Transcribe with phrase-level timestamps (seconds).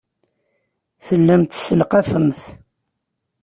[1.05, 2.41] Tellamt tesselqafemt.